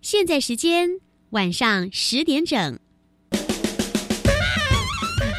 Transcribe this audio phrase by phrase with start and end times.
[0.00, 2.81] 现在时间晚上十点整。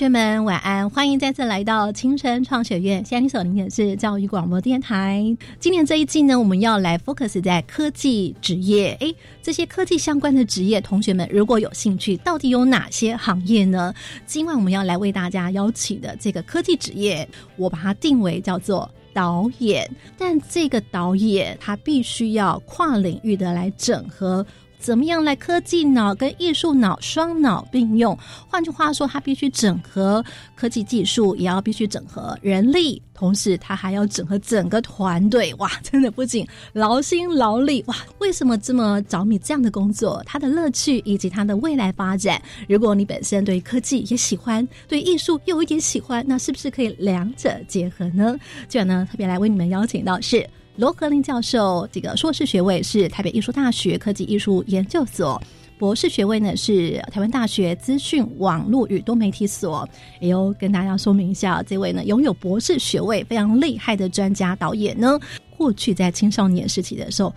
[0.00, 3.04] 同学们晚安，欢迎再次来到青春创学院。
[3.04, 5.22] 现在你所聆听的是教育广播电台。
[5.58, 8.96] 今年这一季呢，我们要来 focus 在科技职业。
[9.00, 13.92] 诶，这些科技相关的职业，同学们如果有兴趣，到底有哪些行业呢？
[14.24, 19.86] 今晚我们要来为大家邀请的这个科技职业，我把它定为叫做导演。
[20.16, 24.46] 但这个导演他必须要跨领域的来整合。
[24.80, 28.18] 怎么样来科技脑跟艺术脑双脑并用？
[28.48, 30.24] 换句话说，它必须整合
[30.56, 35.52] 科技技术，也要必须整合人力，同时它还要整合整个团队。
[35.58, 37.94] 哇，真的不仅劳心劳力哇！
[38.18, 40.22] 为什么这么着迷这样的工作？
[40.24, 42.40] 它的乐趣以及它的未来发展。
[42.66, 48.34] 如果你本身对科技也喜欢，对艺术又有一点喜欢，那是不是可以两者结合呢？
[48.66, 50.48] 今晚呢，特别来为你们邀请到是。
[50.80, 55.38] 罗和林教授，这个硕士学位是台北艺术大学科技艺术研究所，
[55.78, 59.86] 博士学位呢是台湾大学资讯网络与多媒体所。
[60.20, 65.20] 也有跟大家说明一下，这位呢拥有博士学位、非常厉害的专家导演呢，
[65.54, 67.30] 过去在青少年时期的时候。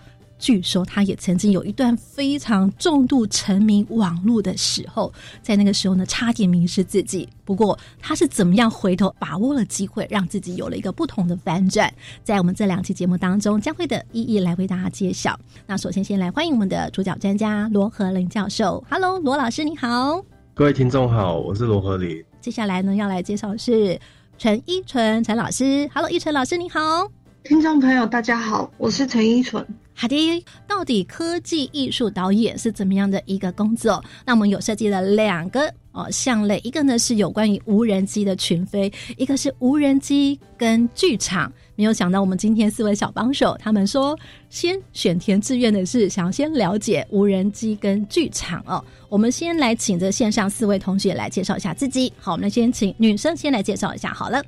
[0.44, 7.26] 据说他也曾经有一段非常重度沉迷网络的时候，在那个时候呢，差点迷失自己。
[7.46, 11.90] 不过他是怎么样回头把握了机会，让自己有了一个不同的反转？
[12.22, 15.34] 在我们这两期节目当中，将会的一一来为大家揭晓。
[15.66, 18.84] 那首先先来欢迎我们的主角专家罗和林教授。
[18.90, 20.22] Hello，罗老师你好。
[20.52, 22.22] 各位听众好，我是罗和林。
[22.42, 23.98] 接下来呢，要来介绍的是
[24.36, 25.88] 陈依纯陈老师。
[25.94, 27.10] Hello，依纯老师你好。
[27.44, 29.66] 听众朋友大家好，我是陈依纯。
[29.96, 34.02] 好的，到底科技艺术导演是怎么样的一个工作？
[34.26, 41.50] 那我们有设计了两个哦项类，一个呢是有关于无人机的群飞，一个是无人机跟剧场。
[41.76, 44.18] 没有想到我们今天四位小帮手，他们说
[44.50, 48.84] 先选填志愿的是想要先了解无人机跟剧场哦。
[49.08, 52.12] 我们先来请这线上四位同学来介绍一下自己。
[52.18, 54.42] 好，我们先请女生先来介绍一下好了。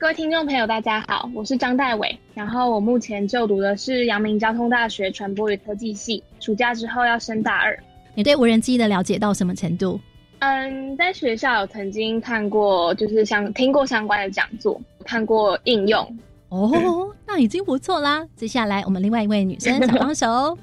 [0.00, 7.78] 各位听众朋友，大家好，我是张代伟，然后我目前就读的是阳明交通大学传播与科技系，暑假之后要升大二。
[8.14, 10.00] 你对无人机的了解到什么程度？
[10.38, 16.16] 嗯，在学校有曾经看过，就是像听过相关的讲座，看过应用。
[16.48, 18.26] 哦，那已经不错啦。
[18.34, 20.56] 接下来我们另外一位女生小帮手。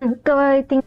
[0.00, 0.82] 嗯，各位听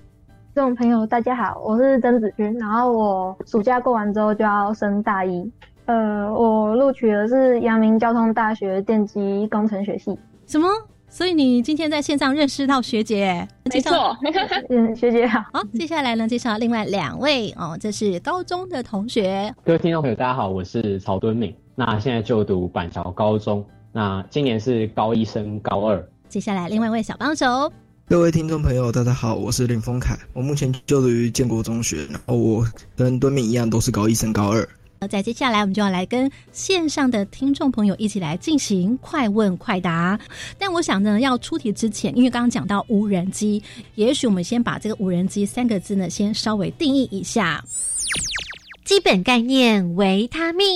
[0.54, 5.52] 众朋友，大家好，我是曾子君，然后我暑假过完之后就要升大一。
[5.90, 10.16] 呃，我录取的是阳明交通大学电机工程学系。
[10.46, 10.70] 什么？
[11.10, 13.48] 所以你今天在线上认识到学姐？
[13.74, 14.16] 没错，
[14.70, 15.44] 嗯，学姐好。
[15.52, 19.52] 好，接下来呢，介绍另外两位哦，这是高中的同学。
[19.66, 26.08] 各位听众朋友，大家好，我是曹敦敏，那现在就读板桥高中，那今年是高一升高二。
[26.28, 27.74] 接下来另外一位小帮手。
[28.08, 32.64] 各位听众朋友，大家好，我是林峰凯，我目前就读于建国中学，然后我
[32.96, 34.70] 跟敦敏一样，都是高一升高二。
[35.02, 40.20] 那在接下来，我们就要来跟线上的听众朋友一起来进行快问快答。
[40.58, 43.64] 但我想呢，要出题之前，因为刚刚讲到无人机，
[43.96, 47.64] 也许我们先把这个无人机三个字呢，先稍微定义一下。
[48.84, 50.68] 基本概念：维他命。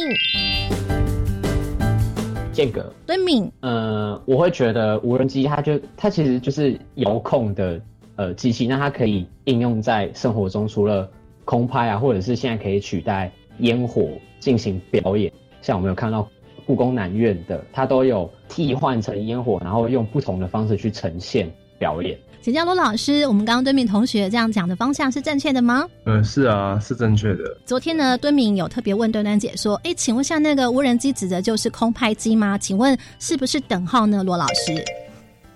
[2.54, 2.94] 间隔。
[3.06, 3.52] 敦敏。
[3.60, 7.82] 呃，我会觉得无人机它就它其实就是遥控的
[8.16, 11.12] 呃机器，那它可以应用在生活中，除了
[11.44, 13.30] 空拍啊，或者是现在可以取代。
[13.60, 14.10] 烟火
[14.40, 15.32] 进行表演，
[15.62, 16.28] 像我们有看到
[16.66, 22.18] 故宫南院的，它都有替换成烟火，然后用不同的方式去呈现表演。
[22.42, 25.88] 请教罗老师，我们刚刚敦敏同学这样讲的方向是正确的吗？
[26.06, 27.58] 嗯，是啊，是正确的。
[27.66, 32.58] 昨天呢，敦敏有特别问端端姐说：“哎，请问下那个无人机指的就是空拍机吗？
[32.58, 34.84] 请问是不是等号呢？”罗老师，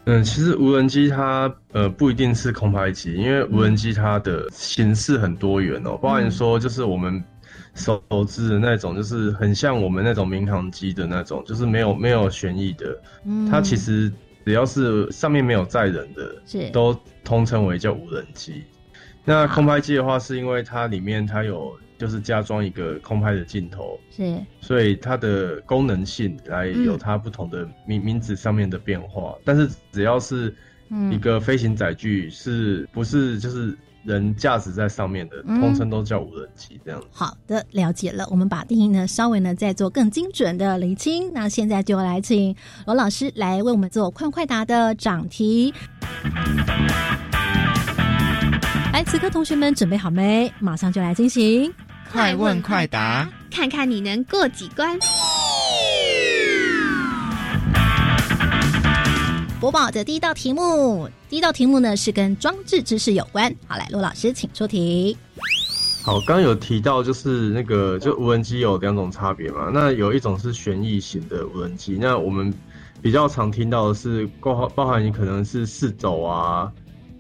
[0.06, 7.22] 嗯，其实无人机它呃不一定是空拍机，因为无人机它的形式很多元哦，包含说就是我们。
[7.78, 13.02] 手制的那种，就是很像我们那种民航机的那种，就是没有没有旋翼的。
[13.24, 14.12] 嗯，它其实
[14.44, 18.64] 只要是上面没有载人的，是都通称为叫无人机。
[19.24, 29.36] 那空拍机的话，是因为它里面它有就是加装一个空拍的镜头，是，所以它的功能性来有它不同的名名字上面的变化。
[29.44, 30.56] 但是只要是
[31.12, 37.02] 一个飞行载具，是不是就是人驾驶在上面的，通称都叫无人机这样。
[37.12, 38.26] 好的，了解了。
[38.32, 41.32] 我们把定义呢稍微呢再做更精准的厘清。
[41.34, 42.56] 那现在就来请
[42.86, 45.74] 罗老师来为我们做快快答的掌题。
[48.94, 50.52] 来，此刻同学们准备好没？
[50.60, 51.72] 马上就来进行
[52.12, 54.98] 快问快答，看看你能过几关。
[59.68, 63.54] 播报的第一道题目，第一道题目呢是跟装置知识有关。
[63.68, 65.18] 好，来，陆老师请出题。
[66.06, 69.70] 好，刚有提到就是那个，就无人机有两种差别嘛。
[69.74, 72.54] 那有一种是旋翼型的无人机，那我们
[73.02, 76.72] 比较常听到的是包含包含你可能是四轴啊。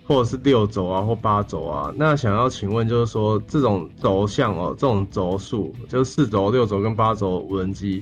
[0.05, 8.01] 或者是六轴啊，或八轴啊，那想要请问，就是说这种轴向哦，这种轴数，就是四轴、六轴跟八轴无人机，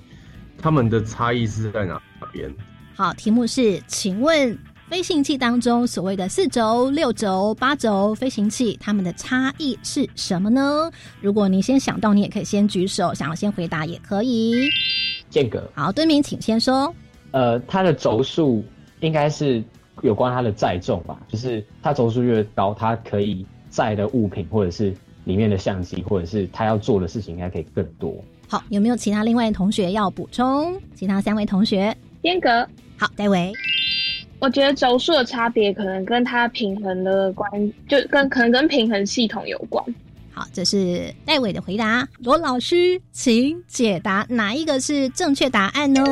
[0.55, 1.99] 它们的差异是在哪
[2.31, 2.55] 边？
[2.95, 4.57] 好，题目是，请问
[4.89, 10.89] 飞行器当中所谓的四轴、六轴、八轴飞行器，它们的差异是什么呢？
[11.21, 14.69] 如果你先想到，你也可以先举手，想要先回答也可以。
[15.29, 15.69] 间隔。
[15.73, 16.93] 好，敦明，请先说。
[17.31, 18.63] 呃，它的轴数
[19.01, 19.63] 应该是。
[20.01, 24.93] 有关它的载重吧，就是它轴数越高，它可以载的物品或者是
[25.23, 28.13] 里面的相机，或者是它要做的事情应该可以更多。
[28.45, 30.77] 好，有没有其他另外同学要补充？
[30.93, 32.67] 其他三位同学，边格。
[32.97, 33.51] 好，戴维。
[34.39, 37.49] 我觉得轴数的差别可能跟它平衡的关，
[37.87, 39.83] 就跟可能跟平衡系统有关。
[40.33, 42.07] 好，这是戴伟的回答。
[42.19, 46.03] 罗老师，请解答哪一个是正确答案呢？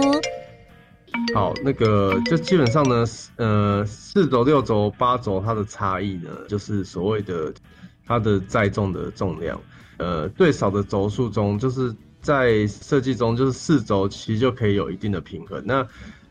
[1.35, 7.53] 好，那个就基本上呢，呃，四轴、六轴、八轴它的差异呢，就是所谓的
[8.05, 9.59] 它的载重的重量。
[9.97, 15.61] 呃，最少的轴数中，就是在设计中，就是四轴其实就可以有一定的平衡。
[15.65, 15.85] 那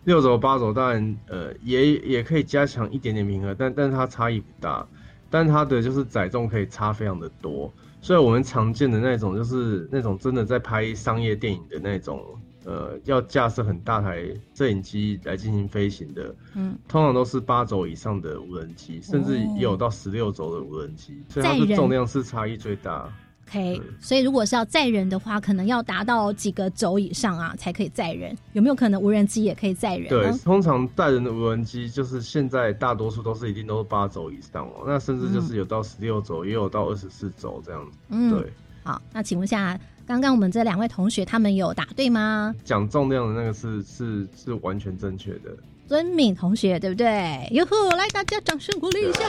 [0.05, 4.87] 六轴、八轴当然呃也也可以加强一点点平衡，但但是它差异不大，
[5.31, 7.73] 但它的就是载重可以差非常的多。
[8.01, 12.25] 所以我们常见的那种就是那种真的在拍商业电影的那种。
[12.65, 23.13] 呃，要架设很大台摄影机来进行飞行的，嗯，通常都是八轴以上的无人机，甚至也有到十六轴的无人机，所以它的重量是差异最大。
[23.49, 28.37] OK，所以如果是要载人的话，可能要达到几个轴以上啊，才可以载人。
[28.55, 30.09] 有没有可能无人机也可以载人？
[30.09, 37.99] 对，通常载人的无人机就是现在大多数都是一定都是八轴以上哦，那甚至就是有到十六轴，也有到二十四轴这样子。
[38.09, 38.53] 嗯，对。
[38.85, 39.79] 好，那请问一下。
[40.05, 42.53] 刚刚我们这两位同学，他们有答对吗？
[42.65, 45.57] 讲重量的那个是是是完全正确的。
[45.87, 47.49] 尊敏同学，对不对？
[47.53, 49.21] 哟呵，来大家掌声鼓励一下！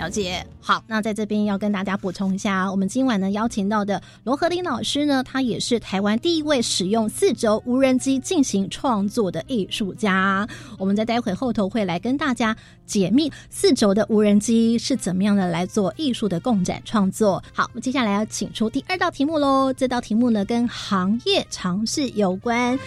[0.00, 10.48] 了解，好，那在这边要跟大家补充一下，我们今晚呢邀请到的罗和林老师呢，他也是台湾第一位使用四轴无人机进行创作的艺术家。
[10.78, 12.56] 我们在待会后头会来跟大家
[12.86, 17.44] 解密四轴的无人机是怎么样的来做艺术的共展创作。
[17.52, 22.78] 好，接下来要请出第二道题目喽，这道题目呢跟行业尝试有关。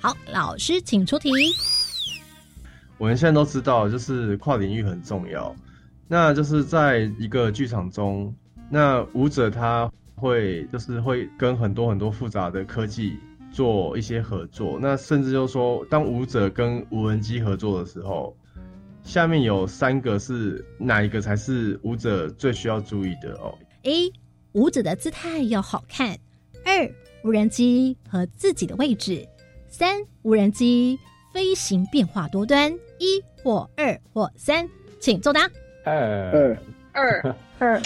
[0.00, 1.30] 好，老师请出题。
[3.04, 5.54] 我们现在都知道，就是跨领域很重要。
[6.08, 8.34] 那就是在一个剧场中，
[8.70, 13.18] 那舞者他会就是会跟很多很多复杂的科技
[13.52, 14.78] 做一些合作。
[14.80, 18.34] 那甚至就是说，当舞者跟无人机合作的时候，
[19.02, 24.10] 下面有三个是哪一个才是舞者最需要注意的哦？A.
[24.52, 26.16] 舞者的姿态要好看。
[26.64, 26.90] 二.
[27.22, 29.28] 无人机和自己的位置。
[29.68, 30.98] 三.无人机。
[31.34, 34.68] 飞行变化多端，一或二或三，
[35.00, 35.50] 请作答。
[35.84, 36.58] 二二
[36.92, 37.82] 二 二，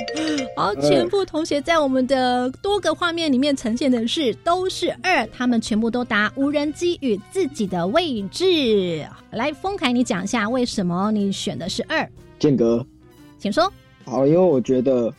[0.55, 9.03] 好，全部同学在我们的多个画面里面呈现的是都是二，他们全部都答无人机与自己的位置。
[9.31, 12.07] 来，丰凯，你讲一下为什么你选的是二？
[12.39, 12.85] 间隔，
[13.39, 13.73] 请说。
[14.05, 15.11] 好，因为我觉得，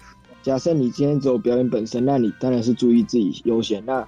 [0.43, 3.83] 假设你今天只有表演本身，那你当然是注意自己优先。
[3.83, 4.07] 那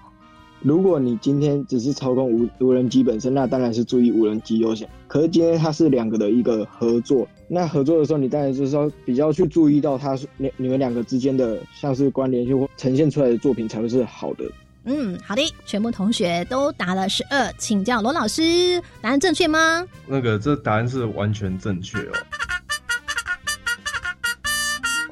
[0.64, 4.88] 如果你今天只是操控无无人机本身，那当然是注意无人机优先。
[5.08, 14.46] 可是今天它是两个的一个合作，那合作的时候，你当然就是说比较去注意到它是你你们两个之间的像是关联，性或呈现出来的作品才会是好的。
[14.84, 19.88] 嗯，好的，全部同学都答了十二，请教罗老师，答案正确吗？
[20.06, 22.12] 那个这答案是完全正确哦。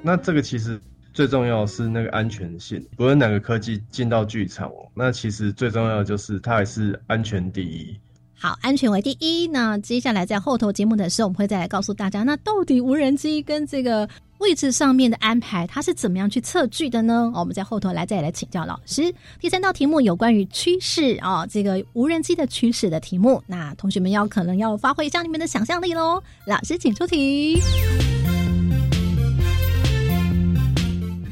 [0.04, 0.80] 那这个其实。
[1.20, 7.94] 最重要是那个安全性，不论哪个科技进到剧场，那其实最重要的就是它还是安全第一。
[8.36, 9.46] 好，安全为第一。
[9.46, 14.08] 那接下来在后头节目的时候，我们会再来告诉大家，那到底无人机跟这个
[14.38, 17.30] 位置上面的安排，它是怎么样去测距的呢？
[17.36, 19.14] 我们在后头来再来请教老师。
[19.42, 26.24] 第三道题目有关于趋势啊，这个无人机的趋势的题目，那同学们要可能要发挥一下你们的想象力喽。
[26.46, 27.60] 老师，请出题。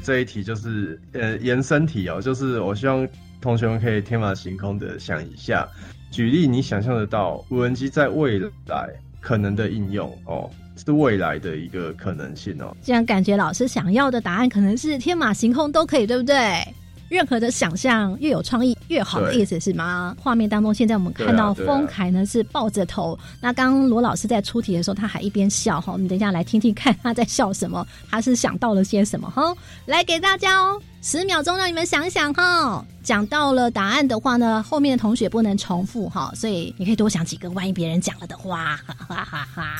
[0.08, 3.06] 这一题就是呃延伸题哦，就是我希望
[3.42, 5.68] 同学们可以天马行空的想一下。
[6.12, 12.74] 举例，你想象得到无人机在未来可能的应用哦，是未来的一个可能性哦。
[12.82, 16.64] 这样感觉老师想要的答案可能是天马行空都可以，对不对？
[17.10, 20.16] 任何的想象越有创意越好的意思是吗？
[20.22, 23.18] 画面当中，现在我们看到丰凯呢是抱着头。
[23.40, 25.94] 那刚刚罗老师在出题的时候，他还一边笑哈。
[25.94, 29.56] 我们等一下来听听看他在笑什么，他是想到了些什么哈？
[29.86, 32.86] 来给大家哦，十秒钟让你们想一想哈。
[33.04, 39.78] 讲到了答案的话呢，后面的同学不能重复哈，所以你可以多想几个，万一别人讲了的话，哈哈哈哈。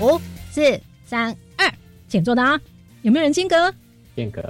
[0.00, 0.20] 五
[0.52, 0.89] 四。
[1.10, 1.68] 三二，
[2.06, 2.52] 请作答。
[3.02, 3.74] 有没有人间隔？
[4.14, 4.40] 间隔。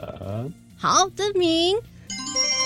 [0.76, 1.74] 好，证明。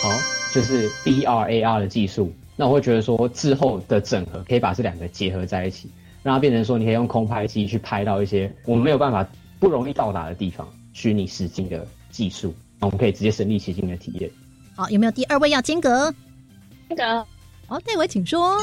[0.02, 0.10] 好，
[0.52, 2.34] 就是 B R A R 的技术。
[2.56, 5.88] 那我会觉得说，之后的整合可以把这两个结合在一起，
[6.24, 9.24] 让它变成说，你可以用空拍机去拍到一些我们没有办法、
[9.60, 12.52] 不容易到达的地方，虚拟实境的技术。
[12.80, 14.28] 那我们可以直接身临其境的体验。
[14.74, 16.12] 好，有没有第二位要间隔？
[16.88, 17.24] 间隔，
[17.68, 18.58] 好，戴维，请说。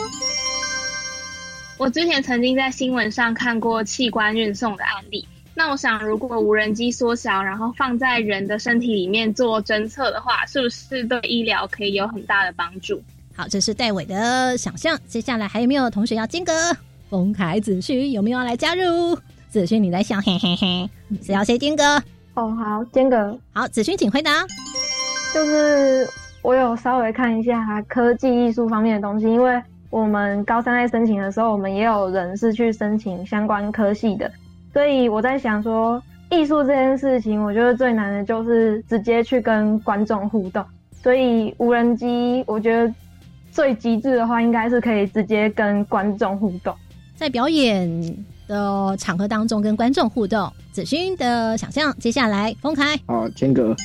[1.81, 5.27] 我之前曾经在新闻上看过器官运送的案例。
[5.55, 13.01] 那我想，如果无人机缩小，然后放在人的身体里面做侦测的话，是不是对医疗可以有很大的帮助？
[13.35, 14.95] 好，这是戴伟的想象。
[15.07, 16.53] 接下来还有没有同学要间隔？
[17.09, 19.17] 冯凯子勋有没有要来加入？
[19.50, 20.88] 子勋，你在想，嘿嘿嘿，
[21.23, 21.83] 谁要谁间隔？
[22.35, 23.35] 哦，好，间隔。
[23.53, 24.45] 好，子勋，请回答。
[25.33, 26.07] 就是
[26.43, 29.59] 我有稍微看一下科技艺术方面的东西，因为。
[29.91, 34.31] 我们高三在申请的时候，我们也有人是去申请相关科系的，
[34.71, 40.65] 所以我在想说，艺术这件事情，我觉得最难的就是直接去跟观众互动。
[41.03, 42.93] 所以无人机，我觉得
[43.51, 46.74] 最极致的话，应该是可以直接跟观众互动，
[47.17, 50.50] 在表演的场合当中跟观众互动。
[50.71, 52.98] 子勋的想象，接下来封开。
[53.07, 53.75] 好，间隔。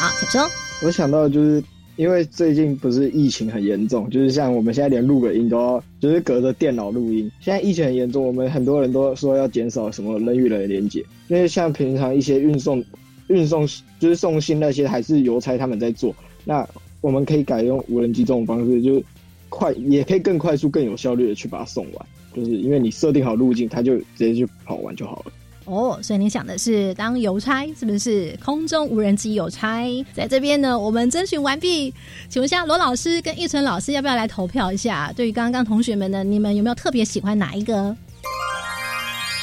[0.00, 0.46] 好，请说。
[0.84, 1.60] 我想到就是。
[1.96, 7.30] 因为最近不是疫情很严重，就是像我们现在连录个音都要，就是隔着电脑录音。
[7.38, 12.82] 现在疫情很严重，我们很多人都说要减少什么人与人的连接，因为像平常一些运送、
[13.28, 13.66] 运送
[13.98, 16.14] 就是送信那些，还是邮差他们在做。
[16.44, 16.66] 那
[17.00, 19.02] 我们可以改用无人机这种方式，就
[19.48, 22.06] 快也可以更快速、更有效率的去把它送完。
[22.34, 25.32] 就是因为你设定好路径，它就直接就跑完就好了。
[25.64, 28.36] 哦，所以你想的是当邮差是不是？
[28.44, 30.78] 空中无人机邮差在这边呢？
[30.78, 31.92] 我们征询完毕，
[32.28, 35.12] 请问一下罗老师跟易纯老师要不要来投票一下？
[35.14, 37.94] 对于刚刚同学们呢，你们有没有特别喜欢哪一个？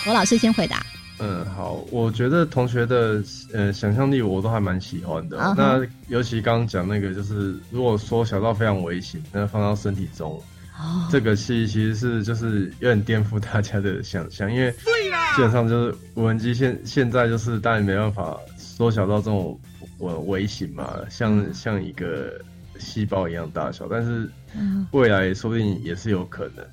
[0.06, 0.86] 罗老师先回答。
[1.20, 3.22] 嗯，好，我觉得同学的
[3.54, 5.38] 呃想象力我都还蛮喜欢的。
[5.58, 10.42] 那尤其刚刚讲那个，就是如果说小到非常危险，那放到身体中。
[11.12, 14.74] 这个戏其实是就是有点颠覆大家的想象，因为
[15.40, 19.58] 基本上就是无人机现现在就是当然没办法缩小到这种
[20.00, 22.42] 微微型嘛，像像一个
[22.78, 24.30] 细胞一样大小，但是
[24.92, 26.66] 未来说不定也是有可能。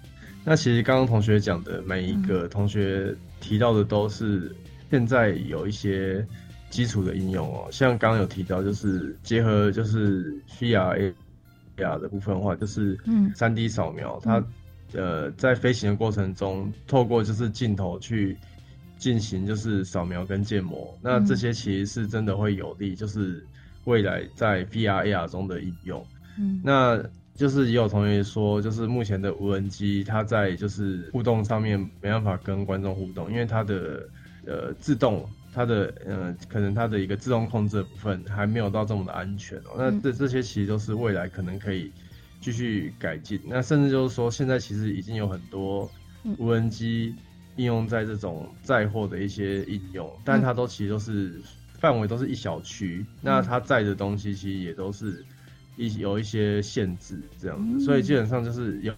[0.45, 4.53] 那其实刚刚同学讲的每一个同学提到的都是
[4.91, 6.27] 现在有一些
[6.69, 11.15] 基础的应用哦，像刚刚有提到就是结合就是 VR。
[11.77, 14.43] 亚的部分的话，就是嗯，三 D 扫描，它
[14.95, 18.35] 呃在飞行的过程中，透过就是镜头去
[18.99, 23.47] 进行就是扫描跟建模，那这些其实是真的会有利，就是
[23.85, 26.07] 未来在 VR AR 中的应用。
[26.39, 27.03] 嗯，那
[27.35, 34.09] 就是也有同学说，就是目前的无人机它在就是互动上面没办法跟观众互动，因为它的
[34.47, 35.29] 呃自动。
[35.55, 39.73] 它的呃，可能它的一个自动控制的部分还没有到这么的安全哦。
[39.79, 41.91] 那这这些其实都是未来可能可以
[42.43, 43.41] 继续改进。
[43.47, 45.91] 那甚至就是说，现在其实已经有很多
[46.37, 47.15] 无人机
[47.57, 51.41] 应用在这种载货的一些应用，但它都其实都是
[51.79, 53.05] 范围都是一小区。
[53.21, 55.25] 那它载的东西其实也都是
[55.77, 58.95] 一有一些限制这样子，所以基本上就是有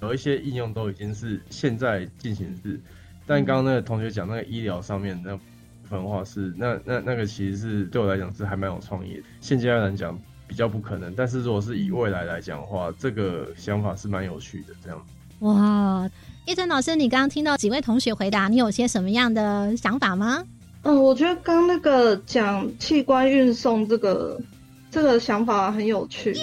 [0.00, 2.80] 有一些应用都已经是现在进行式。
[3.26, 5.38] 但刚刚那个同学讲那个医疗上面那。
[5.84, 10.18] 分化是那那那个其实是对我来讲是还蛮有创意的，现阶段来讲
[10.48, 14.68] 比较不可能，但是如果是以未来来讲的话，这个想法是蛮有趣的。
[14.82, 15.06] 这样
[15.42, 16.08] 哇，
[16.46, 20.44] 叶真老师，你刚刚听到几位同学回答，你有些什么样的想法吗？
[20.82, 24.40] 嗯，我觉得刚那个讲器官运送这个
[24.88, 26.36] 这个想法很有趣。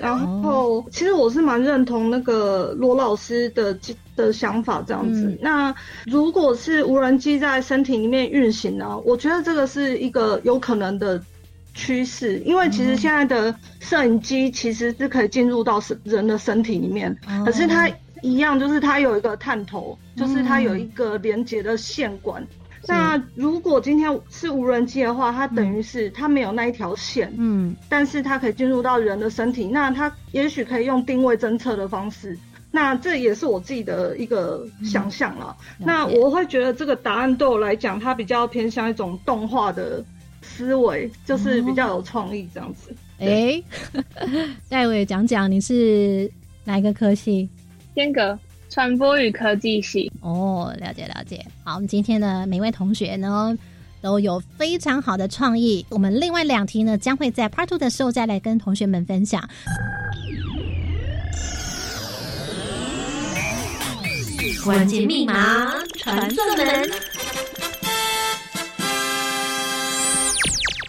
[0.00, 3.76] 然后，其实我是蛮认同那个罗老师的
[4.16, 5.36] 的想法这样子。
[5.40, 5.72] 那
[6.06, 8.98] 如果是无人机在身体里面运行呢？
[9.04, 11.20] 我觉得这个是一个有可能的
[11.74, 17.90] 趋势，因为其实现在的摄影机其实是可以进入到人的身体里面，可是它
[18.22, 22.46] 一样就是它有一个探头，就是它有一个连接的线管。
[22.86, 32.36] 那如果今天是无人机的话，它等于是它没有那一条线，嗯，但是它可以进入到人的身体，那它也许可以用定位侦测的方式，
[32.70, 35.54] 那这也是我自己的一个想象了。
[35.78, 40.02] 那我会觉得这个答案对我来讲，它比较偏向一种动画的
[40.40, 42.96] 思维，就是比较有创意这样子。
[43.18, 43.62] 哎，
[44.70, 46.30] 戴伟讲讲你是
[46.64, 47.46] 哪一个科系？
[47.94, 48.38] 间隔。
[48.72, 51.44] 传播与科技系哦，了解了解。
[51.64, 53.52] 好，我们今天的每位同学呢
[54.00, 55.84] 都有非常好的创意。
[55.88, 59.42] 我们另外两题呢将会在 Part Two 的时候再来跟同学们分享。
[64.64, 67.09] 关键密码传送门。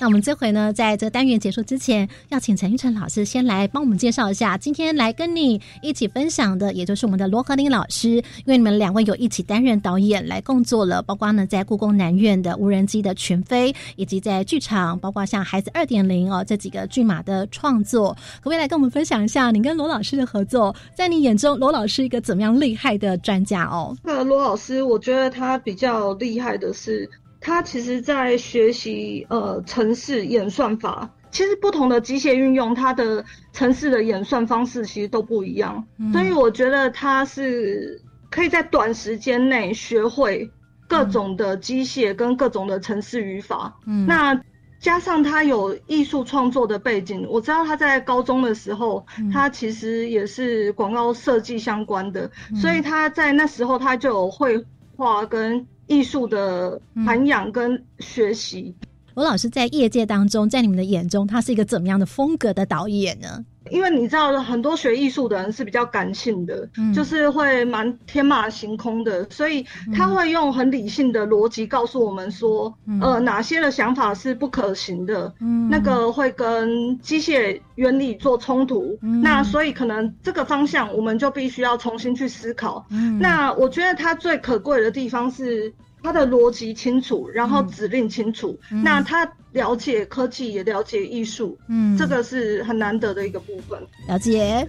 [0.01, 8.09] 那我们这回呢，在这个单元结束之前，要请陈玉成老师先来帮我们介绍一下，今天来跟你一起分享的，也就是我们的罗和林老师。
[8.09, 20.75] 因为你们两位有一起担任导演来工作了，包括呢在故宫南院的无人机的群飞，以及在剧场，包括像孩子二点零哦这几个剧码的创作，可不可以来跟我们分享一下你跟罗老师的合作？
[20.95, 23.95] 在你眼中，罗老师一个怎么样厉害的专家哦？
[24.03, 27.07] 那罗老师，我觉得他比较厉害的是。
[27.43, 35.83] 他其实，在学习呃城市演算法，其实不同的机械运用，它的城市的演算方式其实都不一样，
[36.13, 40.47] 所以我觉得他是可以在短时间内学会
[40.87, 43.75] 各种的机械跟各种的城市语法。
[43.87, 44.39] 嗯，那
[44.79, 54.63] 加上他有艺术创作的背景，我知道他在高中的时候，他其实也是广告设计相关的，所以他在那时候他就有绘
[54.95, 55.65] 画跟。
[55.91, 58.73] 艺术的涵养跟学习，
[59.13, 63.45] 罗老师在业界当中，在你们的眼中，他是一个怎么样的风格的导演呢？
[63.69, 75.33] 因为你知道，很多学艺术的人是比较感性的，就是会蛮天马行空的，所以他会用很理性的逻辑告诉我们说，呃，哪些的想法是不可行的，
[75.69, 82.85] 那个会跟机械原理做冲突，那所以可能这个方向我们就必须要重新去思考。
[83.19, 85.73] 那我觉得他最可贵的地方是。
[86.03, 93.79] 他的逻辑清楚，然后指令清楚，那他了解科技也了解艺术，嗯，这个是很难得的一个部分。
[94.07, 94.67] 了解。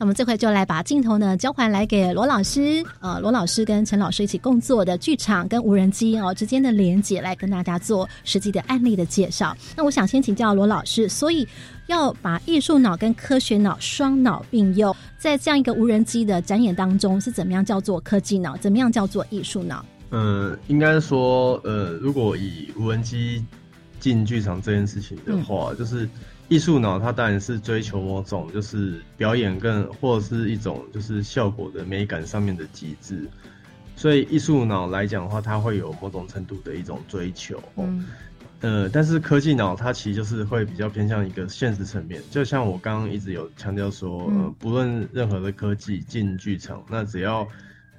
[0.00, 9.56] 那么这回就来把镜头呢交还来给罗老师，呃，罗老师跟陈老师一起工作的剧场跟无人机哦之间的连接，来跟大家做实际的案例的介绍。
[9.76, 11.44] 那我想先请教罗老师，所以
[11.88, 19.84] 要把艺术脑跟科学脑双脑并用，在这样一个无人机的展演当中，是怎么样叫做科技脑，怎么样叫做艺术脑？
[20.10, 23.44] 嗯，应该说，呃，如果以无人机
[24.00, 26.08] 进剧场这件事情的话，就是。
[26.50, 33.28] 艺术脑，它当然是追求某种就是表演更或者是一种就是效果的美感上面的极致，
[33.94, 37.62] 所以艺术脑来讲的话，它会有某种程度的一种追求。
[37.76, 38.06] 嗯，
[38.60, 47.46] 呃，但是科技脑它其实就是会比较偏向一个现实层面，就像我刚刚一直有强调说，呃，不论任何的科技进剧场，那只要。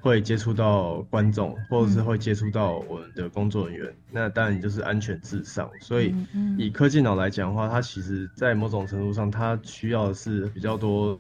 [0.02, 5.70] 会接触到观众，或者是会接触到我们的工作人员，那当然就是安全至上。
[5.82, 6.16] 所以
[6.58, 11.20] 以科技脑来讲的话，它其实在某种程度上，它需要的是比较多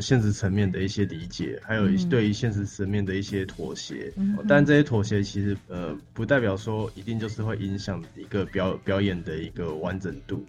[0.00, 4.12] 现实层面的一些理解，还有对于现实层面的一些妥协。
[4.48, 10.44] 但这些妥协其实呃，不代表说一定就是会影响一个表表演的一个完整度。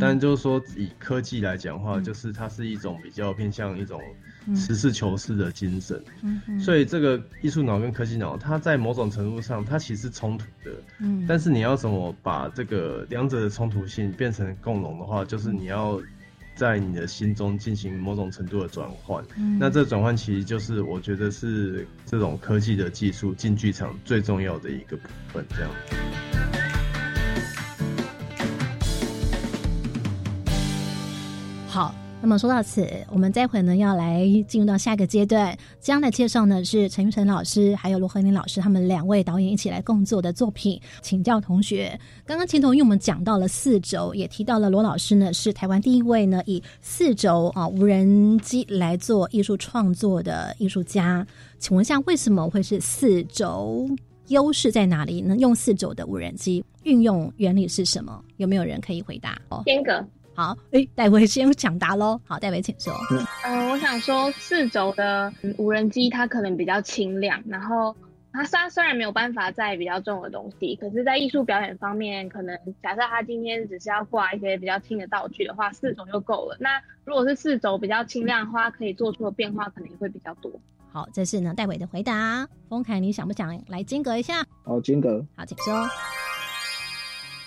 [0.00, 4.00] 但就是说以科技来讲的话，就是它是一种比较偏向一种。
[4.56, 6.02] 实事求是的精神，
[6.58, 10.70] 所以这个艺术脑跟科技脑，它在某种程度上，它其实冲突的。
[11.00, 16.00] 嗯，但是你要怎么把这个两者的冲突性变成共融的话，就是你要
[16.58, 19.24] 在你的心中进行某种程度的转换。
[19.36, 25.70] 嗯，那这转换其实就是我觉得是这种科技的技术进剧场最重要的一个部分，这样。
[31.68, 31.94] 好。
[32.20, 35.56] 那么说到此，我们待会呢要来进入到下一个阶段。
[35.80, 40.78] 这样的介绍呢是陈玉成老师还有罗和林老师他们两位导演一起来共作的作品。
[41.00, 51.26] 请教同学，刚刚前头因为我们讲到了四轴，也提到了罗老师呢是台湾第一位呢以四轴啊无人机来做艺术创作的艺术家。
[51.58, 53.88] 请问一下，为什么会是四轴？
[54.26, 55.22] 优势在哪里？
[55.22, 58.22] 呢用四轴的无人机运用原理是什么？
[58.36, 59.40] 有没有人可以回答？
[59.48, 60.04] 哦，间隔。
[60.38, 62.20] 好，哎，戴维先抢答喽。
[62.24, 62.94] 好，戴维请说。
[63.44, 67.96] 嗯，我想说四轴的无人机它可能比较轻量，然后
[68.32, 76.56] 它虽虽然没有办法载比较重的东西，可是，在艺术表演方面，可能假设它今天只是要挂一些比较轻的道具的话，四轴就够了。
[76.60, 80.52] 那如果是四轴比较轻量的话，可以做出的变化可能也会比较多。
[80.92, 82.48] 好，这是呢戴伟的回答。
[82.68, 84.46] 丰凯，你想不想来间隔一下？
[84.62, 85.26] 好，间隔。
[85.34, 85.84] 好，请说。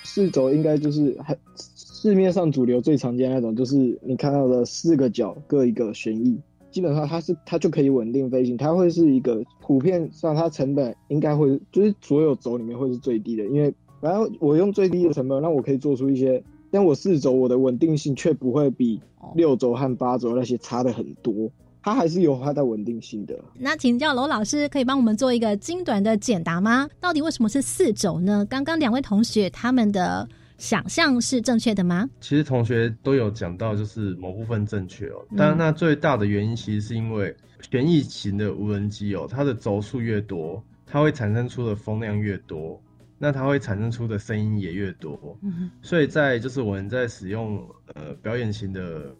[0.04, 1.40] 四轴应该就是很。
[2.02, 6.36] 市面上主流最常见那种，就是你看到的四个角各一个旋翼，
[6.72, 19.00] 基本上它是它就可以稳定飞行，它会是一个普遍上它成本应该会就是所有轴里面会是最低的，因为然后我用最低的成本，那我可以做出一些，但我四轴我的稳定性却不会比
[19.36, 21.52] 六轴和八轴那些差的很多，
[21.84, 23.38] 它还是有它的稳定性的。
[23.60, 26.90] 那请教罗老师，可以帮我们做一个精短的简答吗？
[27.00, 28.44] 到底为什么是四轴呢？
[28.50, 30.28] 刚刚两位同学他们的。
[30.62, 32.08] 想象是正确的吗？
[32.20, 35.26] 其实同学都有讲到，就是某部分正确哦。
[35.36, 37.36] 但那最大的原因，其实是因为
[37.72, 42.80] 旋翼型的无人机哦，它的轴数越多，它会产生出的风量越多，
[43.18, 45.36] 那它会产生出的声音也越多。
[45.42, 49.16] 嗯所以在就是我们在使用呃表演型的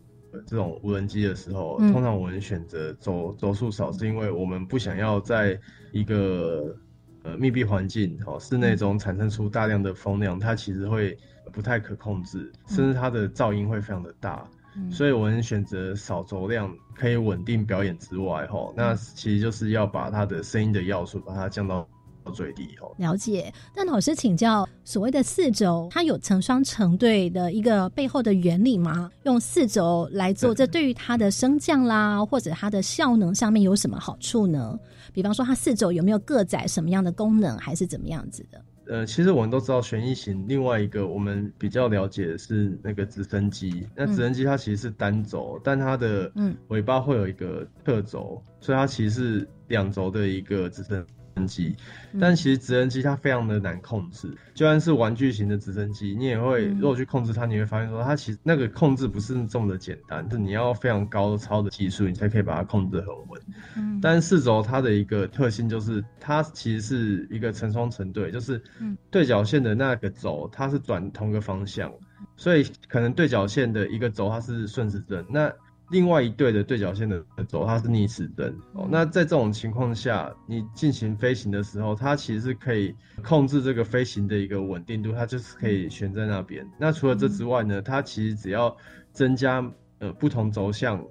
[0.46, 5.60] 这种无人机的时候，通常我们选择轴轴数少，是因为我们不想要在
[5.92, 6.78] 一个
[7.24, 11.18] 呃密闭环境哦室内中产生出大量的风量，它其实会。
[11.52, 14.48] 不太可控制，甚至它的噪音会非常的大，
[14.90, 21.86] 所以我们选择少轴量可以稳定表演之外，吼，那其实就是要把它的声音的要素把它降到
[22.30, 22.94] 最低，哦。
[22.98, 23.52] 了解。
[23.76, 29.10] 那老师请教，所谓的四轴，它有成双成对的一个背后的原理吗？
[29.24, 34.78] 用四轴来做，这对于它的升降啦，或者它的效能上面有什么好处呢？
[35.14, 38.64] 比方说，它四轴有没有各载什么样的功能，还是怎么样子的？
[38.88, 43.88] 呃，其实我们都知道旋翼型，另外一个我们比较了解的是那个直升机。
[43.96, 46.30] 那直升机它其实是单轴，但它的
[46.68, 51.06] 尾巴会有一个特轴，所以它其实是两轴的一个直升。
[51.42, 51.76] 升机，
[52.20, 63.42] 但其实直升机它非常的难控制，就算是玩具型的直升机，你也会如果去控制它，你会发现说它其实那个控制不是这么的简单，是你要非常高超的技术，你才可以把它控制很稳。
[63.76, 68.62] 嗯，但四轴它的一个特性就是它其实是一个成双成对，就是
[69.10, 71.92] 对角线的那个轴它是转同个方向，
[72.38, 75.52] 所以可能对角线的一个轴它是顺时针，那。
[75.92, 78.88] 另外一对的对角线的轴，它是逆时针哦。
[78.90, 86.66] 那在这种情况下，你进行飞行的时候，它其实是可以控制这个飞行的一个稳定度，它就是可以悬在那边。
[86.80, 88.76] 那除了这之外呢，它其实只要
[89.12, 91.06] 增加呃不同轴向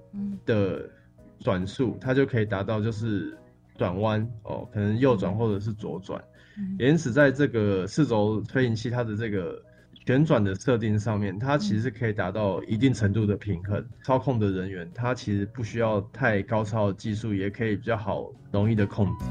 [0.46, 0.88] 的
[1.40, 3.36] 转速，它就可以达到就是
[3.76, 6.22] 转弯哦，可能右转或者是左转。
[6.78, 9.62] 因此，在这个四轴飞行器它的这个。
[10.06, 13.84] 旋转的设定上面，它其实是可以达到一定程度的平衡。
[14.02, 19.24] 操控的人员，他其实不需要太高超的技术，也可以比较好、容易的控制。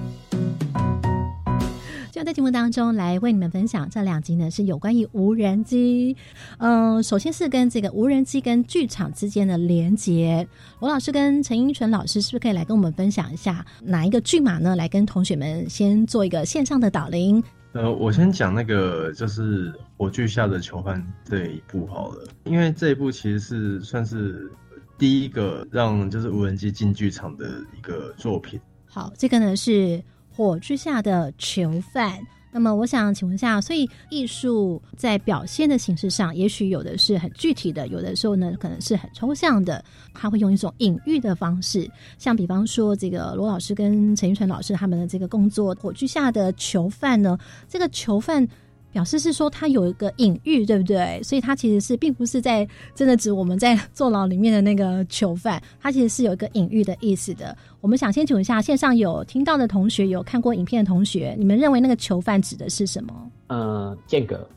[2.11, 6.15] 就在节目当中来为你们分享这两集呢，是有关于无人机。
[6.57, 10.47] 嗯，首先是跟这个无人机跟剧场之间的连接。
[10.79, 14.75] 罗老师跟陈英纯老师是不是可以来跟我们分享一下哪一个剧码呢？
[14.75, 17.43] 来跟同学们先做一个线上的导聆。
[17.73, 24.51] 呃，我先讲那个就是火炬下的囚犯这一部好了，因为这一部其实是算是
[24.97, 28.59] 第一个让就是无人机进剧场的一个作品。
[28.87, 32.19] 好，这个呢是火炬下的囚犯。
[32.51, 39.83] 那么我想请问一下，所以艺术在表现的形式上，也许有的是很具体的，有的时候呢可能是很抽象的，
[40.13, 48.47] 他会用一种隐喻的方式，像比方说这个罗老师跟陈玉成老师他们的这个工作，火炬下的囚犯呢，这个囚犯。
[48.91, 51.21] 表示是说他有一个隐喻，对不对？
[51.23, 57.55] 所以他其实是并不是在真的指我们在 坐牢里面的那个囚犯，他其实是有一个隐喻的意思的。
[57.81, 63.31] 我们想先请问一下线上有听到的同学，有看过影片的同学，你们认为那个囚犯指的是什么？
[63.47, 64.47] 呃，间隔。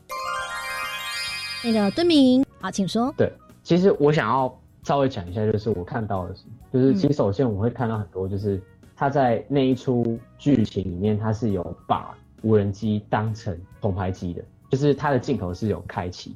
[1.63, 3.13] 那个敦明，好，请说。
[3.17, 3.31] 对，
[3.63, 6.43] 其实我想要稍微讲一下，就是我看到的是，
[6.73, 8.61] 就是其实首先我会看到很多，就是
[8.95, 12.15] 他在那一出剧情里面，他是有把。
[12.41, 16.33] 无人机当成空拍机的，就是它的镜头是有开启，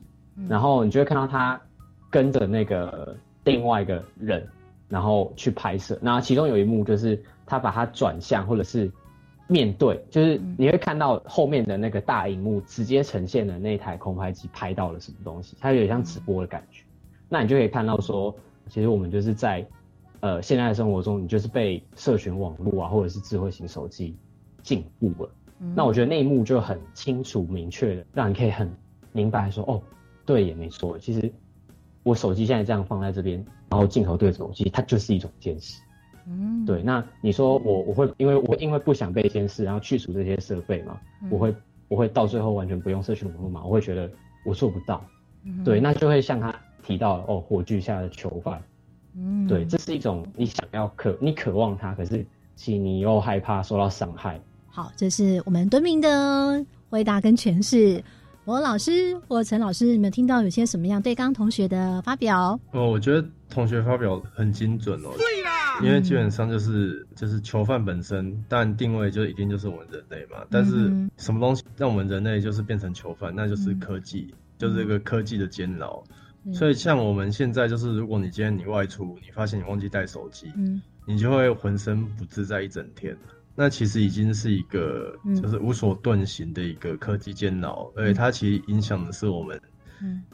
[0.50, 1.60] 然后你就会看到他
[2.10, 4.46] 跟着那个另外一个人，
[4.90, 5.98] 然后去拍摄。
[6.02, 8.92] 那其中有一幕就是他把它转向，或者是
[9.48, 16.84] 面对，就是你会看到后面的那个大荧幕直接呈现了那台空拍机拍到了什么东西，它有点像直播的感觉。
[17.30, 18.36] 那你就可以看到说，
[18.68, 19.66] 其实我们就是在
[20.20, 24.18] 呃现在的生活中，你就是被社群网络啊，或者是智慧型手机
[24.62, 25.30] 禁锢了。
[25.76, 28.72] 那我觉得那一幕就很清楚明确的，让你可以很
[29.12, 29.82] 明白说，哦，
[30.26, 31.32] 对，也没错，其实
[32.04, 35.82] 我手机现在这样放在这边，然后镜头对着我，其实它就是一种监视。
[36.28, 41.00] 嗯，对，那你说我我会因为我因为不想被监视，然后去除这些设备嘛？
[41.30, 41.56] 我会
[41.88, 43.64] 我会到最后完全不用社群网络嘛？
[43.64, 44.12] 我会觉得
[44.46, 45.04] 我做不到。
[45.64, 48.62] 对，那就会像他提到哦，火炬下的囚犯。
[49.16, 54.40] 嗯，对，这是一种你想要渴你渴望它，可是其实你又害怕受到伤害。
[54.78, 58.00] 好，这是我们敦明的回答跟诠释。
[58.46, 62.60] 我老师或陈老师，你们听到有些什么样对刚同学的发表？
[62.74, 65.10] 哦，我觉得同学发表很精准哦。
[65.18, 70.46] 对啦，因为基本上就是就是囚犯本身，但定位就一定就是我们人类嘛。
[70.52, 73.34] 但是什么东西让我们人类就是变成囚犯？
[73.36, 76.04] 那就是科技，就是这个科技的监牢。
[76.54, 83.18] 所以像我们现在就是，如果你今天你外出，你发现你忘记带手机，嗯，你就会浑身不自在一整天。
[83.60, 89.60] 那其实已经是一个就是无所遁形的一个科技建脑，而且它其实影响的是我们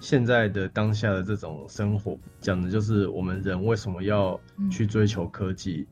[0.02, 4.38] 现在的当下的这种生活，讲的就是我们人为什么要
[4.70, 5.88] 去追求科技。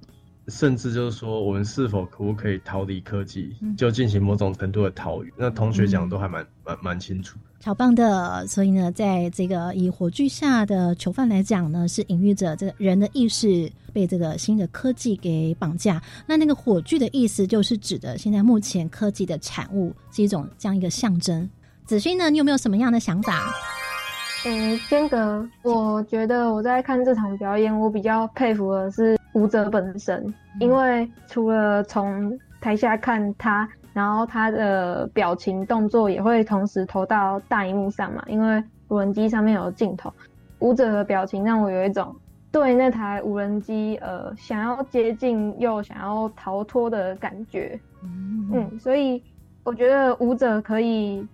[0.52, 5.32] 甚至就是说，我们是否可不可以逃离科技，就进行某种程度的逃离？
[5.38, 8.46] 那同学讲都还蛮蛮蛮清楚，超棒的。
[8.46, 16.02] 所以呢，在这个以火炬下的囚犯来讲呢，是隐喻着这个人的意识被这个新的科技给绑架。
[16.28, 21.50] 那那个火炬的意思，就是指的现在目前科技的产物，是一种这样一个象征。
[21.86, 23.54] 子勋呢，你有没有什么样的想法？
[24.44, 40.14] 嗯，间隔，我觉得我在看这场表演，我比较佩服的是舞者本身，因为除了从台下看他，然后他的表情动作也会同时投到大荧幕上嘛，因为无人机上面有镜头，
[40.60, 42.16] 舞者的表情让我有一种
[42.52, 49.24] 对那台无人机呃想要接近又想要逃脱的感觉，嗯，所以
[49.64, 51.28] 我觉得舞者可以。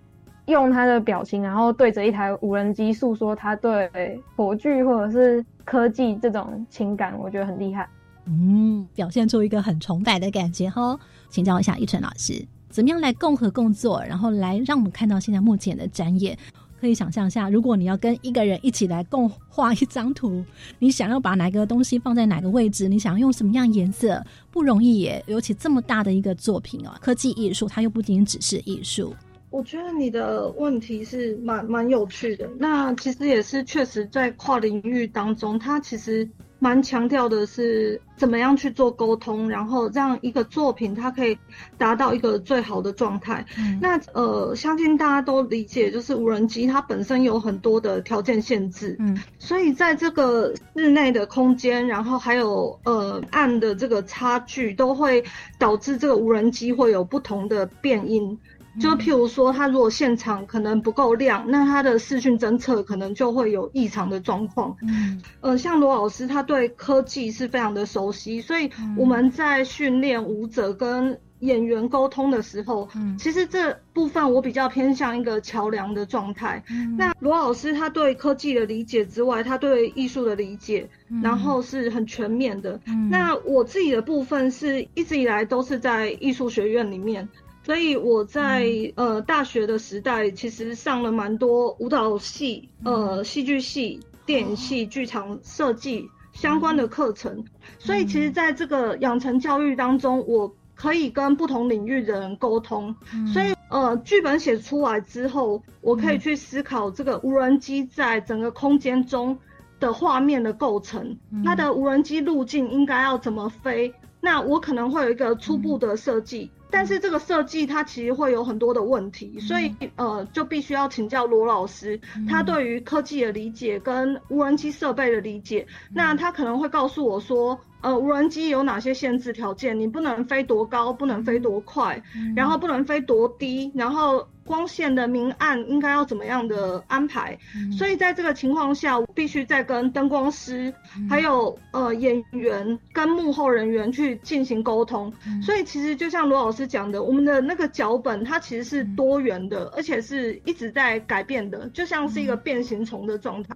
[0.46, 7.86] 用他的表情，然后对着一台无人机诉说他对火炬或者是科技这种情感，我觉得很厉害。
[8.24, 10.98] 嗯，表现出一个很崇拜的感觉哈。
[11.28, 16.38] 请教一下一纯老师，怎么样来共和共作，然后来让我们看到现在目前的展演？
[16.80, 20.42] 可以想象一下，如果你要跟一个人一起来共画一张图，
[20.78, 22.88] 你想要把哪个东西放在哪个位置？
[22.88, 24.24] 你想要用什么样颜色？
[24.50, 29.14] 不容易耶，尤其这么大的一个作品哦，科技艺术，它又不仅仅只是艺术。
[29.50, 41.38] 我觉得你的问题是蛮蛮有趣的，那其实也是确实在跨领域当中，它其实蛮强调的是怎么样去做沟通，然后让一个作品它可以
[41.78, 43.44] 达到一个最好的状态。
[43.80, 55.24] 那呃，相信大家都理解，就是无人机它本身有很多的条件限制，嗯，所以在这个室内的空间，然后还有呃暗的这个差距，都会
[55.58, 58.38] 导致这个无人机会有不同的变音。
[58.80, 64.76] 就譬如说，他如果现场可能不够亮，那他的视讯侦测可能就会有异常的状况。
[64.82, 76.62] 嗯，呃，像罗老师，他对科技是非常的熟悉，所以我们在训练舞者跟演员沟通的时候，其实这部分我比较偏向一个桥梁的状态。
[76.96, 80.88] 那罗老师他对科技的理解之外，他对艺术的理解，
[81.22, 82.80] 然后是很全面的。
[83.08, 87.28] 那我自己的部分是一直以来都是在艺术学院里面。
[87.68, 97.44] 所以我在呃大学的时代，其实上了蛮多舞蹈系、呃戏剧系、电影系、剧场设计相关的课程。
[97.78, 102.96] 所以其实在这个养成教育当中，我可以跟不同领域的人沟通。
[103.34, 109.38] 所以呃剧本写出来之后，我可以去思考这个无人机在整个空间中
[109.78, 113.92] 的画面的构成，它的无人机路径应该要怎么飞。
[114.22, 116.50] 那我可能会有一个初步的设计。
[116.70, 132.02] 但是这个设计它其实会有很多的问题，所以呃就必须要请教罗老师，他对于科技的理解跟无人机设备的理解，那他可能会告诉我说，呃无人机有哪些限制条件，你不能飞多高，不能飞多快，
[132.34, 134.26] 然后不能飞多低，然后。
[134.48, 137.38] 光线的明暗应该要怎么样的安排？
[137.70, 140.72] 所以在这个情况下，我必须再跟灯光师、
[141.06, 145.12] 还有呃演员跟幕后人员去进行沟通。
[145.42, 153.54] 所以其实就像罗老师讲的，我们的那个脚本它其实是多元的，而且是一直在改变的，就像是一个变形虫的状态。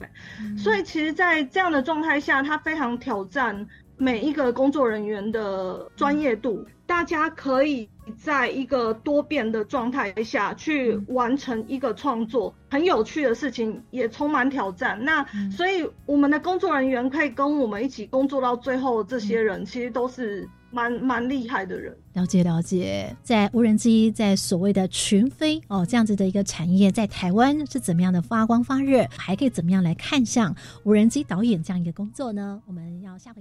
[0.59, 6.65] 所以其实，在这样的状态下，它非常挑战每一个工作人员的专业度。
[6.85, 15.03] 大家可以在一个多变的状态下去完成一个创作，很有趣的事情，也充满挑战。
[15.03, 21.97] 那所以我们的工作人员可以跟我们一起工作到最后，这些人其实都是蛮蛮厉害的人。
[22.13, 32.61] 了解了解，在无人机在所谓的群飞哦这样子的一个产业，在台湾是怎么样的发光发热，还可以怎么样来看向无人机导演这样一个工作呢？
[32.67, 33.41] 我们要下回见。